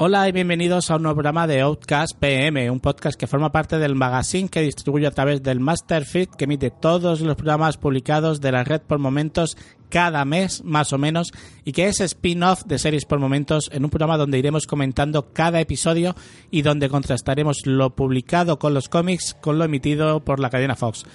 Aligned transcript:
Hola 0.00 0.28
y 0.28 0.32
bienvenidos 0.32 0.92
a 0.92 0.94
un 0.94 1.02
nuevo 1.02 1.16
programa 1.16 1.48
de 1.48 1.60
Outcast 1.60 2.16
PM, 2.20 2.70
un 2.70 2.78
podcast 2.78 3.18
que 3.18 3.26
forma 3.26 3.50
parte 3.50 3.80
del 3.80 3.96
magazine 3.96 4.48
que 4.48 4.60
distribuye 4.60 5.08
a 5.08 5.10
través 5.10 5.42
del 5.42 5.58
Masterfeed 5.58 6.28
que 6.28 6.44
emite 6.44 6.70
todos 6.70 7.20
los 7.20 7.34
programas 7.34 7.78
publicados 7.78 8.40
de 8.40 8.52
la 8.52 8.62
red 8.62 8.80
por 8.80 9.00
momentos 9.00 9.56
cada 9.88 10.24
mes 10.24 10.62
más 10.62 10.92
o 10.92 10.98
menos 10.98 11.32
y 11.64 11.72
que 11.72 11.88
es 11.88 12.00
spin-off 12.00 12.62
de 12.64 12.78
series 12.78 13.06
por 13.06 13.18
momentos 13.18 13.70
en 13.72 13.82
un 13.82 13.90
programa 13.90 14.16
donde 14.16 14.38
iremos 14.38 14.68
comentando 14.68 15.32
cada 15.32 15.60
episodio 15.60 16.14
y 16.52 16.62
donde 16.62 16.88
contrastaremos 16.88 17.66
lo 17.66 17.90
publicado 17.96 18.60
con 18.60 18.74
los 18.74 18.88
cómics 18.88 19.36
con 19.40 19.58
lo 19.58 19.64
emitido 19.64 20.20
por 20.20 20.38
la 20.38 20.50
cadena 20.50 20.76
Fox 20.76 21.06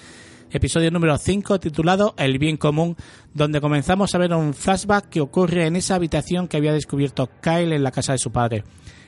episodio 0.54 0.92
número 0.92 1.18
5 1.18 1.60
titulado 1.60 2.14
El 2.18 2.38
bien 2.38 2.58
común, 2.58 2.96
donde 3.34 3.60
comenzamos 3.60 4.14
a 4.14 4.20
ver 4.20 4.34
un 4.34 4.54
flashback 4.54 5.10
que 5.10 5.20
ocurre 5.20 5.66
en 5.66 5.76
esa 5.76 5.96
habitación 5.96 6.48
que 6.48 6.58
había 6.58 6.72
descubierto 6.72 7.30
Kyle 7.42 7.74
en 7.74 7.84
la 7.84 7.92
casa 7.92 8.14
de 8.14 8.20
su 8.20 8.32
padre. 8.32 8.64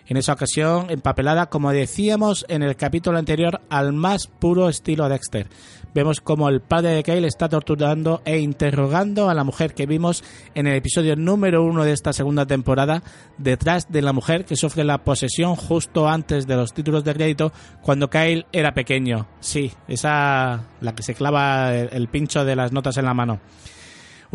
En 0.08 0.18
esa 0.18 0.34
ocasión, 0.34 0.88
empapelada, 0.90 1.48
como 1.48 1.72
decíamos 1.72 2.46
en 2.48 2.62
el 2.62 2.76
capítulo 2.76 3.18
anterior, 3.18 3.62
al 3.70 3.92
más 3.92 4.28
puro 4.28 4.70
estilo 4.70 5.10
Dexter. 5.10 5.48
Vemos 5.96 6.22
como 6.22 6.50
el 6.50 6.62
padre 6.62 6.92
de 6.92 7.04
Kyle 7.04 7.26
está 7.26 7.50
torturando 7.50 8.22
e 8.26 8.38
interrogando 8.40 9.30
a 9.30 9.34
la 9.34 9.44
mujer 9.44 9.74
que 9.74 9.86
vimos 9.86 10.24
en 10.54 10.68
el 10.68 10.76
episodio 10.76 11.16
número 11.16 11.64
uno 11.64 11.86
de 11.86 11.94
esta 11.94 12.14
segunda 12.14 12.46
temporada, 12.46 13.02
detrás 13.38 13.92
de 13.92 14.02
la 14.02 14.14
mujer 14.14 14.46
que 14.46 14.58
sufre 14.58 14.84
la 14.84 15.04
posesión 15.06 15.56
justo 15.56 16.08
antes 16.08 16.46
de 16.46 16.56
los 16.56 16.74
títulos 16.74 17.04
de 17.04 17.14
crédito 17.14 17.54
cuando 17.82 18.10
Kyle 18.10 18.46
era 18.52 18.74
pequeño. 18.74 19.26
Sí, 19.40 19.72
esa 19.88 20.66
la 20.82 20.94
que 20.94 21.02
se 21.02 21.16
clava 21.16 21.74
el 21.74 22.08
pincho 22.10 22.46
de 22.46 22.56
las 22.56 22.72
notas 22.74 22.98
en 22.98 23.06
la 23.06 23.14
mano. 23.14 23.40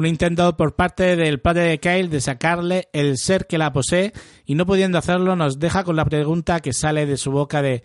Un 0.00 0.06
intento 0.06 0.56
por 0.56 0.76
parte 0.76 1.14
del 1.14 1.40
padre 1.40 1.64
de 1.64 1.78
Kyle 1.78 2.08
de 2.08 2.22
sacarle 2.22 2.88
el 2.94 3.18
ser 3.18 3.46
que 3.46 3.58
la 3.58 3.70
posee 3.70 4.14
y 4.46 4.54
no 4.54 4.64
pudiendo 4.64 4.96
hacerlo 4.96 5.36
nos 5.36 5.58
deja 5.58 5.84
con 5.84 5.94
la 5.94 6.06
pregunta 6.06 6.60
que 6.60 6.72
sale 6.72 7.04
de 7.04 7.18
su 7.18 7.30
boca 7.30 7.60
de 7.60 7.82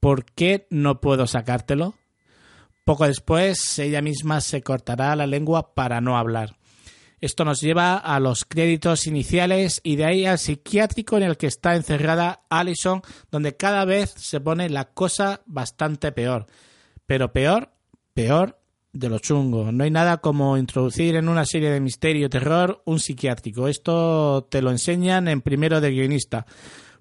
¿por 0.00 0.24
qué 0.24 0.66
no 0.70 1.00
puedo 1.00 1.28
sacártelo? 1.28 1.94
Poco 2.84 3.06
después 3.06 3.78
ella 3.78 4.02
misma 4.02 4.40
se 4.40 4.62
cortará 4.62 5.14
la 5.14 5.28
lengua 5.28 5.76
para 5.76 6.00
no 6.00 6.18
hablar. 6.18 6.56
Esto 7.20 7.44
nos 7.44 7.60
lleva 7.60 7.98
a 7.98 8.18
los 8.18 8.44
créditos 8.44 9.06
iniciales 9.06 9.80
y 9.84 9.94
de 9.94 10.06
ahí 10.06 10.26
al 10.26 10.40
psiquiátrico 10.40 11.18
en 11.18 11.22
el 11.22 11.36
que 11.36 11.46
está 11.46 11.76
encerrada 11.76 12.40
Allison, 12.50 13.00
donde 13.30 13.56
cada 13.56 13.84
vez 13.84 14.12
se 14.16 14.40
pone 14.40 14.68
la 14.70 14.86
cosa 14.86 15.42
bastante 15.46 16.10
peor. 16.10 16.46
Pero 17.06 17.32
peor, 17.32 17.70
peor 18.12 18.58
de 18.94 19.08
lo 19.08 19.18
chungo. 19.18 19.70
No 19.72 19.84
hay 19.84 19.90
nada 19.90 20.18
como 20.18 20.56
introducir 20.56 21.16
en 21.16 21.28
una 21.28 21.44
serie 21.44 21.70
de 21.70 21.80
misterio 21.80 22.30
terror 22.30 22.82
un 22.86 23.00
psiquiátrico. 23.00 23.68
Esto 23.68 24.46
te 24.50 24.62
lo 24.62 24.70
enseñan 24.70 25.28
en 25.28 25.42
primero 25.42 25.80
de 25.80 25.90
guionista. 25.90 26.46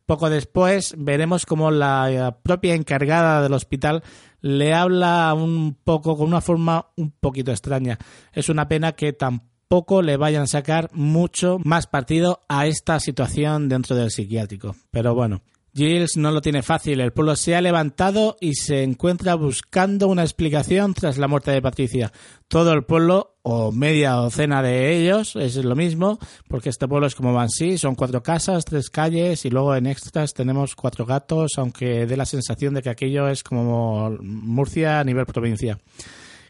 Poco 0.06 0.30
después 0.30 0.96
veremos 0.98 1.46
cómo 1.46 1.72
la 1.72 2.40
propia 2.44 2.74
encargada 2.74 3.42
del 3.42 3.54
hospital 3.54 4.04
le 4.42 4.74
habla 4.74 5.34
un 5.34 5.78
poco 5.82 6.18
con 6.18 6.28
una 6.28 6.42
forma 6.42 6.88
un 6.98 7.12
poquito 7.12 7.52
extraña. 7.52 7.98
Es 8.34 8.50
una 8.50 8.68
pena 8.68 8.92
que 8.92 9.14
tampoco 9.14 10.02
le 10.02 10.18
vayan 10.18 10.44
a 10.44 10.48
sacar 10.48 10.90
mucho 10.94 11.58
más 11.64 11.88
partido 11.88 12.42
a 12.50 12.68
esta 12.68 13.00
situación 13.00 13.70
dentro 13.70 13.96
del 13.96 14.12
psiquiátrico. 14.12 14.76
Pero 14.92 15.16
bueno, 15.16 15.42
Giles 15.76 16.18
no 16.18 16.32
lo 16.32 16.42
tiene 16.42 16.62
fácil. 16.62 17.00
El 17.00 17.14
pueblo 17.14 17.36
se 17.36 17.56
ha 17.56 17.62
levantado 17.62 18.38
y 18.40 18.54
se 18.54 18.84
encuentra 18.84 19.34
buscando 19.34 20.08
una 20.08 20.22
explicación 20.22 20.94
tras 20.94 21.18
la 21.18 21.28
muerte 21.28 21.50
de 21.50 21.64
Patricia. 21.64 22.12
Todo 22.48 22.74
el 22.74 22.84
pueblo, 22.84 23.38
o 23.42 23.72
media 23.72 24.12
docena 24.12 24.62
de 24.62 24.96
ellos, 24.96 25.36
es 25.36 25.56
lo 25.56 25.76
mismo, 25.76 26.20
porque 26.48 26.70
este 26.70 26.88
pueblo 26.88 27.08
es 27.08 27.16
como 27.16 27.34
Bansi, 27.34 27.80
son 27.80 27.96
cuatro 27.96 28.22
casas, 28.22 28.66
tres 28.66 28.92
calles 28.92 29.46
y 29.46 29.50
luego 29.50 29.76
en 29.76 29.88
extras 29.88 30.36
tenemos 30.36 30.76
cuatro 30.76 31.08
gatos, 31.08 31.54
aunque 31.58 32.06
dé 32.06 32.18
la 32.18 32.26
sensación 32.26 32.76
de 32.76 32.84
que 32.84 32.92
aquello 32.92 33.28
es 33.28 33.44
como 33.44 34.12
Murcia 34.22 35.00
a 35.00 35.04
nivel 35.04 35.26
provincia. 35.26 35.80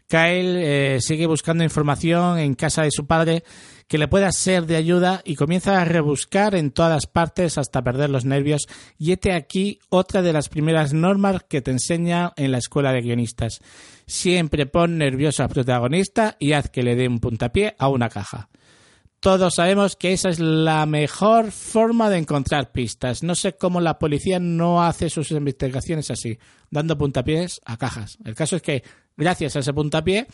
Kyle 0.08 0.96
eh, 0.96 1.00
sigue 1.00 1.26
buscando 1.26 1.64
información 1.64 2.38
en 2.38 2.54
casa 2.54 2.82
de 2.82 2.90
su 2.90 3.06
padre 3.06 3.42
que 3.88 3.98
le 3.98 4.08
pueda 4.08 4.32
ser 4.32 4.66
de 4.66 4.76
ayuda 4.76 5.22
y 5.24 5.34
comienza 5.34 5.80
a 5.80 5.84
rebuscar 5.84 6.54
en 6.54 6.70
todas 6.70 7.06
partes 7.06 7.58
hasta 7.58 7.82
perder 7.82 8.10
los 8.10 8.24
nervios. 8.24 8.66
Y 8.98 9.12
este 9.12 9.32
aquí 9.32 9.78
otra 9.88 10.22
de 10.22 10.32
las 10.32 10.48
primeras 10.48 10.92
normas 10.92 11.42
que 11.48 11.62
te 11.62 11.70
enseña 11.70 12.32
en 12.36 12.52
la 12.52 12.58
escuela 12.58 12.92
de 12.92 13.02
guionistas. 13.02 13.60
Siempre 14.06 14.66
pon 14.66 14.98
nervioso 14.98 15.42
al 15.42 15.50
protagonista 15.50 16.36
y 16.38 16.52
haz 16.52 16.70
que 16.70 16.82
le 16.82 16.96
dé 16.96 17.08
un 17.08 17.20
puntapié 17.20 17.74
a 17.78 17.88
una 17.88 18.08
caja. 18.08 18.48
Todos 19.24 19.54
sabemos 19.54 19.96
que 19.96 20.12
esa 20.12 20.28
es 20.28 20.38
la 20.38 20.84
mejor 20.84 21.50
forma 21.50 22.10
de 22.10 22.18
encontrar 22.18 22.72
pistas. 22.72 23.22
No 23.22 23.34
sé 23.34 23.56
cómo 23.56 23.80
la 23.80 23.98
policía 23.98 24.38
no 24.38 24.84
hace 24.84 25.08
sus 25.08 25.30
investigaciones 25.30 26.10
así, 26.10 26.38
dando 26.70 26.98
puntapiés 26.98 27.62
a 27.64 27.78
cajas. 27.78 28.18
El 28.26 28.34
caso 28.34 28.56
es 28.56 28.60
que, 28.60 28.82
gracias 29.16 29.56
a 29.56 29.60
ese 29.60 29.72
puntapié, 29.72 30.26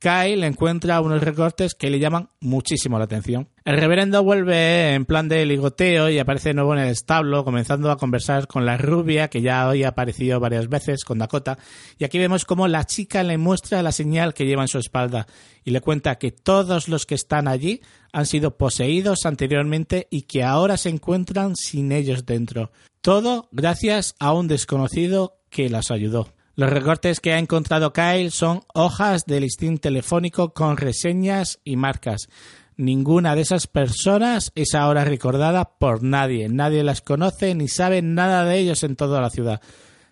Kyle 0.00 0.44
encuentra 0.44 1.00
unos 1.00 1.22
recortes 1.22 1.74
que 1.74 1.90
le 1.90 1.98
llaman 1.98 2.30
muchísimo 2.40 2.98
la 2.98 3.06
atención. 3.06 3.48
El 3.64 3.78
reverendo 3.78 4.22
vuelve 4.22 4.94
en 4.94 5.04
plan 5.04 5.28
de 5.28 5.44
ligoteo 5.44 6.08
y 6.08 6.20
aparece 6.20 6.50
de 6.50 6.54
nuevo 6.54 6.72
en 6.72 6.80
el 6.80 6.88
establo, 6.90 7.44
comenzando 7.44 7.90
a 7.90 7.96
conversar 7.96 8.46
con 8.46 8.64
la 8.64 8.76
rubia, 8.76 9.28
que 9.28 9.42
ya 9.42 9.68
hoy 9.68 9.82
ha 9.82 9.88
aparecido 9.88 10.38
varias 10.38 10.68
veces 10.68 11.04
con 11.04 11.18
Dakota, 11.18 11.58
y 11.98 12.04
aquí 12.04 12.18
vemos 12.18 12.44
cómo 12.44 12.68
la 12.68 12.84
chica 12.84 13.24
le 13.24 13.38
muestra 13.38 13.82
la 13.82 13.90
señal 13.90 14.34
que 14.34 14.46
lleva 14.46 14.62
en 14.62 14.68
su 14.68 14.78
espalda 14.78 15.26
y 15.64 15.72
le 15.72 15.80
cuenta 15.80 16.16
que 16.16 16.30
todos 16.30 16.88
los 16.88 17.04
que 17.04 17.16
están 17.16 17.48
allí 17.48 17.82
han 18.12 18.26
sido 18.26 18.56
poseídos 18.56 19.26
anteriormente 19.26 20.06
y 20.10 20.22
que 20.22 20.44
ahora 20.44 20.76
se 20.76 20.90
encuentran 20.90 21.56
sin 21.56 21.90
ellos 21.90 22.24
dentro. 22.24 22.70
Todo 23.00 23.48
gracias 23.50 24.14
a 24.20 24.32
un 24.32 24.46
desconocido 24.46 25.40
que 25.50 25.68
las 25.68 25.90
ayudó. 25.90 26.37
Los 26.58 26.70
recortes 26.70 27.20
que 27.20 27.34
ha 27.34 27.38
encontrado 27.38 27.92
Kyle 27.92 28.32
son 28.32 28.62
hojas 28.74 29.26
de 29.26 29.38
listín 29.38 29.78
telefónico 29.78 30.54
con 30.54 30.76
reseñas 30.76 31.60
y 31.62 31.76
marcas. 31.76 32.28
Ninguna 32.76 33.36
de 33.36 33.42
esas 33.42 33.68
personas 33.68 34.50
es 34.56 34.74
ahora 34.74 35.04
recordada 35.04 35.76
por 35.78 36.02
nadie. 36.02 36.48
Nadie 36.48 36.82
las 36.82 37.00
conoce 37.00 37.54
ni 37.54 37.68
sabe 37.68 38.02
nada 38.02 38.44
de 38.44 38.58
ellos 38.58 38.82
en 38.82 38.96
toda 38.96 39.20
la 39.20 39.30
ciudad. 39.30 39.60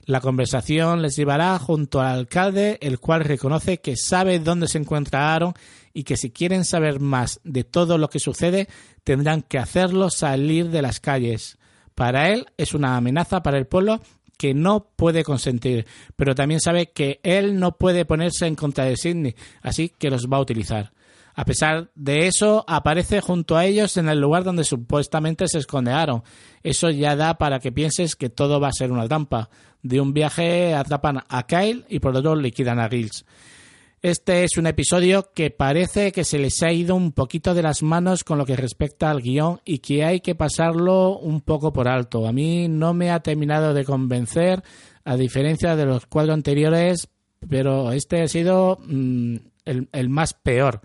La 0.04 0.20
conversación 0.20 1.02
les 1.02 1.16
llevará 1.16 1.58
junto 1.58 2.00
al 2.00 2.16
alcalde, 2.16 2.78
el 2.80 3.00
cual 3.00 3.24
reconoce 3.24 3.78
que 3.78 3.96
sabe 3.96 4.38
dónde 4.38 4.68
se 4.68 4.78
encuentra 4.78 5.34
Aaron 5.34 5.52
y 5.94 6.04
que 6.04 6.16
si 6.16 6.30
quieren 6.30 6.64
saber 6.64 7.00
más 7.00 7.40
de 7.42 7.64
todo 7.64 7.98
lo 7.98 8.08
que 8.08 8.20
sucede, 8.20 8.68
tendrán 9.02 9.42
que 9.42 9.58
hacerlo 9.58 10.10
salir 10.10 10.70
de 10.70 10.82
las 10.82 11.00
calles. 11.00 11.58
Para 11.96 12.28
él 12.28 12.46
es 12.56 12.72
una 12.72 12.96
amenaza 12.96 13.42
para 13.42 13.58
el 13.58 13.66
pueblo 13.66 14.00
que 14.36 14.54
no 14.54 14.88
puede 14.96 15.24
consentir, 15.24 15.86
pero 16.16 16.34
también 16.34 16.60
sabe 16.60 16.90
que 16.92 17.20
él 17.22 17.58
no 17.58 17.76
puede 17.76 18.04
ponerse 18.04 18.46
en 18.46 18.54
contra 18.54 18.84
de 18.84 18.96
Sidney, 18.96 19.34
así 19.62 19.88
que 19.88 20.10
los 20.10 20.26
va 20.26 20.36
a 20.36 20.40
utilizar. 20.40 20.92
A 21.38 21.44
pesar 21.44 21.90
de 21.94 22.26
eso, 22.26 22.64
aparece 22.66 23.20
junto 23.20 23.58
a 23.58 23.66
ellos 23.66 23.98
en 23.98 24.08
el 24.08 24.18
lugar 24.18 24.42
donde 24.42 24.64
supuestamente 24.64 25.46
se 25.48 25.58
escondearon. 25.58 26.22
Eso 26.62 26.88
ya 26.88 27.14
da 27.14 27.36
para 27.36 27.60
que 27.60 27.70
pienses 27.70 28.16
que 28.16 28.30
todo 28.30 28.58
va 28.58 28.68
a 28.68 28.72
ser 28.72 28.90
una 28.90 29.06
trampa. 29.06 29.50
De 29.82 30.00
un 30.00 30.14
viaje 30.14 30.74
atrapan 30.74 31.24
a 31.28 31.46
Kyle 31.46 31.84
y 31.90 31.98
por 31.98 32.16
otro 32.16 32.36
liquidan 32.36 32.80
a 32.80 32.88
Gilles. 32.88 33.26
Este 34.06 34.44
es 34.44 34.56
un 34.56 34.68
episodio 34.68 35.32
que 35.34 35.50
parece 35.50 36.12
que 36.12 36.22
se 36.22 36.38
les 36.38 36.62
ha 36.62 36.70
ido 36.70 36.94
un 36.94 37.10
poquito 37.10 37.54
de 37.54 37.62
las 37.64 37.82
manos 37.82 38.22
con 38.22 38.38
lo 38.38 38.46
que 38.46 38.54
respecta 38.54 39.10
al 39.10 39.20
guion 39.20 39.60
y 39.64 39.80
que 39.80 40.04
hay 40.04 40.20
que 40.20 40.36
pasarlo 40.36 41.18
un 41.18 41.40
poco 41.40 41.72
por 41.72 41.88
alto. 41.88 42.28
A 42.28 42.32
mí 42.32 42.68
no 42.68 42.94
me 42.94 43.10
ha 43.10 43.18
terminado 43.18 43.74
de 43.74 43.84
convencer, 43.84 44.62
a 45.04 45.16
diferencia 45.16 45.74
de 45.74 45.86
los 45.86 46.06
cuatro 46.06 46.34
anteriores, 46.34 47.08
pero 47.50 47.90
este 47.90 48.22
ha 48.22 48.28
sido 48.28 48.78
mm, 48.86 49.38
el, 49.64 49.88
el 49.90 50.08
más 50.08 50.34
peor. 50.34 50.82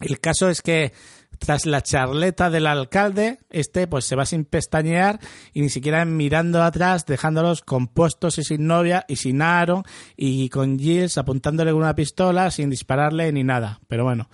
El 0.00 0.18
caso 0.18 0.48
es 0.48 0.62
que 0.62 0.94
tras 1.40 1.64
la 1.64 1.82
charleta 1.82 2.50
del 2.50 2.66
alcalde, 2.66 3.38
este 3.48 3.86
pues 3.86 4.04
se 4.04 4.14
va 4.14 4.26
sin 4.26 4.44
pestañear 4.44 5.18
y 5.54 5.62
ni 5.62 5.70
siquiera 5.70 6.04
mirando 6.04 6.62
atrás, 6.62 7.06
dejándolos 7.06 7.62
compuestos 7.62 8.38
y 8.38 8.44
sin 8.44 8.66
novia 8.66 9.06
y 9.08 9.16
sin 9.16 9.40
Aaron 9.40 9.82
y 10.16 10.50
con 10.50 10.78
Giles 10.78 11.16
apuntándole 11.18 11.72
con 11.72 11.80
una 11.80 11.94
pistola 11.94 12.50
sin 12.50 12.68
dispararle 12.68 13.32
ni 13.32 13.42
nada. 13.42 13.80
Pero 13.88 14.04
bueno, 14.04 14.28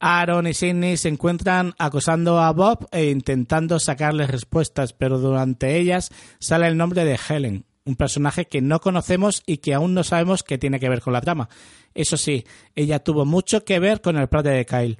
Aaron 0.00 0.46
y 0.46 0.54
Sidney 0.54 0.96
se 0.96 1.10
encuentran 1.10 1.74
acosando 1.78 2.40
a 2.40 2.50
Bob 2.52 2.88
e 2.90 3.10
intentando 3.10 3.78
sacarle 3.78 4.26
respuestas, 4.26 4.94
pero 4.94 5.18
durante 5.18 5.76
ellas 5.76 6.10
sale 6.38 6.66
el 6.68 6.78
nombre 6.78 7.04
de 7.04 7.18
Helen, 7.28 7.66
un 7.84 7.96
personaje 7.96 8.46
que 8.46 8.62
no 8.62 8.80
conocemos 8.80 9.42
y 9.44 9.58
que 9.58 9.74
aún 9.74 9.92
no 9.92 10.02
sabemos 10.02 10.42
qué 10.42 10.56
tiene 10.56 10.80
que 10.80 10.88
ver 10.88 11.02
con 11.02 11.12
la 11.12 11.20
trama. 11.20 11.50
Eso 11.92 12.16
sí, 12.16 12.46
ella 12.74 13.00
tuvo 13.00 13.26
mucho 13.26 13.64
que 13.64 13.78
ver 13.78 14.00
con 14.00 14.16
el 14.16 14.28
padre 14.28 14.52
de 14.52 14.64
Kyle. 14.64 14.96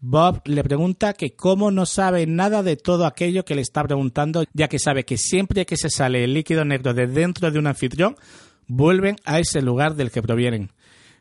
Bob 0.00 0.40
le 0.46 0.64
pregunta 0.64 1.12
que 1.12 1.34
cómo 1.34 1.70
no 1.70 1.84
sabe 1.84 2.26
nada 2.26 2.62
de 2.62 2.76
todo 2.76 3.04
aquello 3.04 3.44
que 3.44 3.54
le 3.54 3.60
está 3.60 3.82
preguntando, 3.84 4.44
ya 4.54 4.68
que 4.68 4.78
sabe 4.78 5.04
que 5.04 5.18
siempre 5.18 5.66
que 5.66 5.76
se 5.76 5.90
sale 5.90 6.24
el 6.24 6.32
líquido 6.32 6.64
negro 6.64 6.94
de 6.94 7.06
dentro 7.06 7.50
de 7.50 7.58
un 7.58 7.66
anfitrión, 7.66 8.16
vuelven 8.66 9.16
a 9.24 9.38
ese 9.38 9.60
lugar 9.60 9.96
del 9.96 10.10
que 10.10 10.22
provienen. 10.22 10.72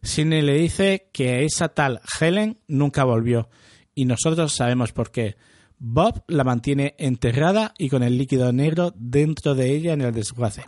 Sidney 0.01 0.41
le 0.41 0.53
dice 0.53 1.09
que 1.11 1.43
esa 1.43 1.69
tal 1.69 1.99
Helen 2.19 2.57
nunca 2.67 3.03
volvió, 3.03 3.49
y 3.93 4.05
nosotros 4.05 4.53
sabemos 4.53 4.93
por 4.93 5.11
qué. 5.11 5.35
Bob 5.77 6.23
la 6.27 6.45
mantiene 6.45 6.95
enterrada 6.97 7.73
y 7.77 7.89
con 7.89 8.03
el 8.03 8.17
líquido 8.17 8.53
negro 8.53 8.93
dentro 8.95 9.55
de 9.55 9.75
ella 9.75 9.93
en 9.93 10.01
el 10.01 10.13
desguace. 10.13 10.63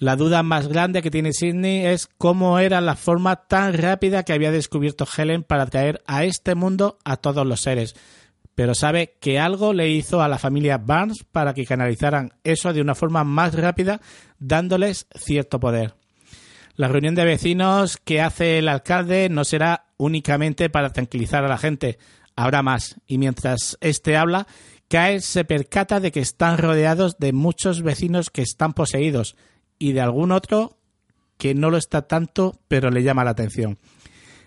La 0.00 0.16
duda 0.16 0.42
más 0.42 0.66
grande 0.66 1.02
que 1.02 1.10
tiene 1.10 1.34
Sidney 1.34 1.84
es 1.84 2.08
cómo 2.16 2.58
era 2.58 2.80
la 2.80 2.96
forma 2.96 3.36
tan 3.36 3.74
rápida 3.74 4.22
que 4.22 4.32
había 4.32 4.50
descubierto 4.50 5.04
Helen 5.04 5.42
para 5.42 5.66
traer 5.66 6.02
a 6.06 6.24
este 6.24 6.54
mundo 6.54 6.96
a 7.04 7.18
todos 7.18 7.46
los 7.46 7.60
seres. 7.60 7.94
Pero 8.54 8.74
sabe 8.74 9.18
que 9.20 9.38
algo 9.38 9.74
le 9.74 9.90
hizo 9.90 10.22
a 10.22 10.28
la 10.28 10.38
familia 10.38 10.78
Barnes 10.78 11.22
para 11.30 11.52
que 11.52 11.66
canalizaran 11.66 12.32
eso 12.44 12.72
de 12.72 12.80
una 12.80 12.94
forma 12.94 13.24
más 13.24 13.54
rápida, 13.54 14.00
dándoles 14.38 15.06
cierto 15.14 15.60
poder. 15.60 15.92
La 16.76 16.88
reunión 16.88 17.14
de 17.14 17.26
vecinos 17.26 17.98
que 17.98 18.22
hace 18.22 18.56
el 18.56 18.68
alcalde 18.68 19.28
no 19.28 19.44
será 19.44 19.84
únicamente 19.98 20.70
para 20.70 20.94
tranquilizar 20.94 21.44
a 21.44 21.48
la 21.48 21.58
gente, 21.58 21.98
habrá 22.36 22.62
más. 22.62 22.96
Y 23.06 23.18
mientras 23.18 23.76
éste 23.82 24.16
habla, 24.16 24.46
Kyle 24.88 25.20
se 25.20 25.44
percata 25.44 26.00
de 26.00 26.10
que 26.10 26.20
están 26.20 26.56
rodeados 26.56 27.18
de 27.18 27.34
muchos 27.34 27.82
vecinos 27.82 28.30
que 28.30 28.40
están 28.40 28.72
poseídos, 28.72 29.36
y 29.80 29.92
de 29.92 30.00
algún 30.00 30.30
otro 30.30 30.76
que 31.38 31.54
no 31.54 31.70
lo 31.70 31.78
está 31.78 32.02
tanto, 32.02 32.60
pero 32.68 32.90
le 32.90 33.02
llama 33.02 33.24
la 33.24 33.30
atención. 33.30 33.78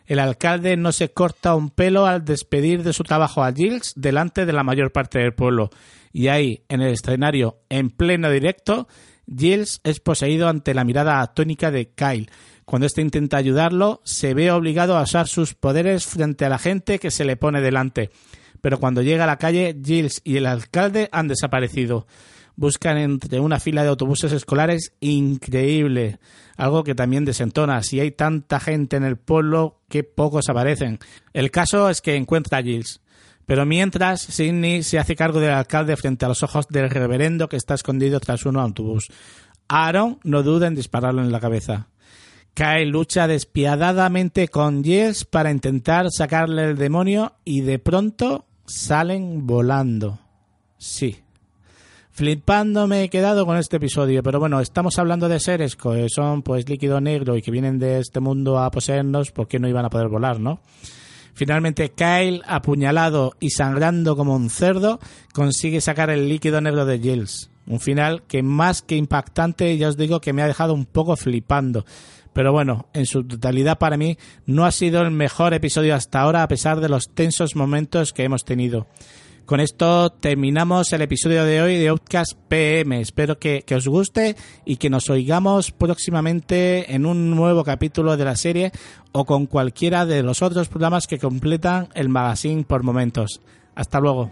El 0.06 0.20
alcalde 0.20 0.78
no 0.78 0.92
se 0.92 1.10
corta 1.10 1.56
un 1.56 1.70
pelo 1.70 2.06
al 2.06 2.24
despedir 2.24 2.84
de 2.84 2.94
su 2.94 3.04
trabajo 3.04 3.44
a 3.44 3.52
Giles 3.52 3.94
delante 3.96 4.46
de 4.46 4.54
la 4.54 4.64
mayor 4.64 4.92
parte 4.92 5.20
del 5.20 5.34
pueblo. 5.34 5.72
Y 6.12 6.28
ahí, 6.28 6.64
en 6.70 6.82
el 6.82 6.94
escenario, 6.94 7.58
en 7.70 7.90
pleno 7.90 8.30
directo, 8.30 8.88
Giles 9.28 9.82
es 9.84 10.00
poseído 10.00 10.50
ante 10.50 10.74
la 10.74 10.84
mirada 10.84 11.22
atónica 11.22 11.72
de 11.72 11.90
Kyle. 11.90 12.30
Cuando 12.66 12.86
éste 12.86 13.02
intenta 13.02 13.38
ayudarlo, 13.38 14.02
se 14.04 14.34
ve 14.34 14.52
obligado 14.52 14.98
a 14.98 15.04
usar 15.04 15.28
sus 15.28 15.56
poderes 15.56 16.06
frente 16.06 16.46
a 16.46 16.50
la 16.50 16.60
gente 16.60 17.00
que 17.00 17.12
se 17.12 17.26
le 17.26 17.38
pone 17.38 17.62
delante. 17.62 18.12
Pero 18.62 18.80
cuando 18.80 19.02
llega 19.02 19.24
a 19.24 19.28
la 19.28 19.38
calle, 19.38 19.76
Giles 19.84 20.22
y 20.24 20.38
el 20.38 20.46
alcalde 20.46 21.10
han 21.12 21.28
desaparecido 21.28 22.06
buscan 22.56 22.98
entre 22.98 23.40
una 23.40 23.60
fila 23.60 23.84
de 23.84 23.90
autobuses 23.90 24.32
escolares 24.32 24.94
increíble, 25.00 26.20
algo 26.58 26.84
que 26.84 26.96
también 26.96 27.26
desentona. 27.26 27.82
Si 27.84 28.00
hay 28.00 28.12
tanta 28.12 28.60
gente 28.60 28.98
en 28.98 29.04
el 29.04 29.18
pueblo, 29.18 29.82
que 29.90 30.04
pocos 30.04 30.50
aparecen. 30.50 31.00
El 31.34 31.52
caso 31.52 31.90
es 31.90 32.02
que 32.02 32.16
encuentra 32.16 32.60
a 32.60 32.64
Giles. 32.64 33.02
Pero 33.46 33.66
mientras, 33.66 34.22
Sidney 34.22 34.84
se 34.84 35.00
hace 35.00 35.16
cargo 35.16 35.40
del 35.40 35.52
alcalde 35.52 35.98
frente 35.98 36.26
a 36.26 36.30
los 36.30 36.44
ojos 36.44 36.68
del 36.70 36.90
reverendo 36.90 37.50
que 37.50 37.58
está 37.58 37.74
escondido 37.74 38.20
tras 38.20 38.46
un 38.46 38.58
autobús. 38.58 39.08
Aaron 39.68 40.20
no 40.24 40.44
duda 40.44 40.68
en 40.68 40.76
dispararlo 40.76 41.22
en 41.22 41.32
la 41.32 41.40
cabeza. 41.40 41.88
Kyle 42.54 42.90
lucha 42.90 43.28
despiadadamente 43.28 44.48
con 44.48 44.84
Giles 44.84 45.26
para 45.26 45.52
intentar 45.52 46.12
sacarle 46.12 46.66
el 46.66 46.78
demonio 46.78 47.34
y 47.44 47.62
de 47.62 47.80
pronto 47.80 48.46
salen 48.66 49.48
volando. 49.48 50.20
Sí, 50.78 51.24
Flipando 52.16 52.86
me 52.86 53.04
he 53.04 53.10
quedado 53.10 53.44
con 53.44 53.58
este 53.58 53.78
episodio, 53.78 54.22
pero 54.22 54.40
bueno, 54.40 54.60
estamos 54.60 55.00
hablando 55.00 55.28
de 55.28 55.40
seres 55.40 55.76
que 55.76 56.06
son 56.10 56.44
pues 56.44 56.70
líquido 56.70 57.02
negro 57.02 57.36
y 57.36 57.42
que 57.42 57.50
vienen 57.50 57.80
de 57.80 57.98
este 57.98 58.20
mundo 58.20 58.60
a 58.60 58.70
poseernos, 58.70 59.32
¿por 59.32 59.48
qué 59.48 59.58
no 59.58 59.68
iban 59.68 59.84
a 59.84 59.90
poder 59.90 60.10
volar, 60.10 60.40
no? 60.40 60.62
Finalmente, 61.34 61.90
Kyle, 61.90 62.44
apuñalado 62.46 63.34
y 63.40 63.50
sangrando 63.50 64.16
como 64.16 64.36
un 64.36 64.52
cerdo, 64.52 65.00
consigue 65.34 65.82
sacar 65.82 66.12
el 66.12 66.30
líquido 66.30 66.62
negro 66.62 66.86
de 66.86 67.00
Giles. 67.00 67.50
Un 67.66 67.80
final 67.80 68.22
que 68.28 68.44
más 68.44 68.84
que 68.84 68.96
impactante, 68.96 69.76
ya 69.80 69.88
os 69.88 69.98
digo 69.98 70.22
que 70.22 70.34
me 70.34 70.44
ha 70.44 70.48
dejado 70.48 70.76
un 70.76 70.86
poco 70.86 71.16
flipando. 71.16 71.84
Pero 72.32 72.52
bueno, 72.52 72.90
en 72.94 73.08
su 73.08 73.24
totalidad 73.24 73.80
para 73.80 73.98
mí 73.98 74.20
no 74.46 74.66
ha 74.66 74.72
sido 74.72 75.02
el 75.02 75.10
mejor 75.10 75.56
episodio 75.56 75.96
hasta 75.96 76.22
ahora 76.22 76.44
a 76.44 76.48
pesar 76.48 76.80
de 76.80 76.90
los 76.90 77.10
tensos 77.10 77.56
momentos 77.56 78.14
que 78.14 78.24
hemos 78.24 78.46
tenido. 78.46 78.86
Con 79.46 79.60
esto 79.60 80.10
terminamos 80.10 80.94
el 80.94 81.02
episodio 81.02 81.44
de 81.44 81.62
hoy 81.62 81.78
de 81.78 81.90
Outcast 81.90 82.34
PM. 82.48 83.02
Espero 83.02 83.40
que, 83.40 83.66
os 83.76 83.88
guste 83.90 84.38
y 84.66 84.78
que 84.78 84.90
nos 84.90 85.10
oigamos 85.10 85.72
próximamente 85.72 86.96
en 86.96 87.06
un 87.06 87.30
nuevo 87.32 87.66
capítulo 87.66 88.16
de 88.16 88.24
la 88.24 88.38
serie 88.38 88.72
o 89.12 89.26
con 89.26 89.46
cualquiera 89.46 90.06
de 90.06 90.24
los 90.24 90.42
otros 90.42 90.70
programas 90.70 91.08
que 91.08 91.20
completan 91.20 91.90
el 91.94 92.08
magazine 92.08 92.64
por 92.64 92.84
momentos. 92.84 93.42
Hasta 93.76 94.00
luego. 94.00 94.32